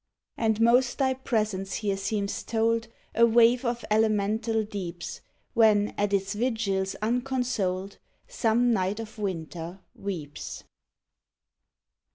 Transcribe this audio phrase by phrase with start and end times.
[0.35, 5.21] And most thy presence here seems told, A waif of elemental deeps.
[5.53, 10.63] When, at its vigils unconsoled, Some night of winter weeps.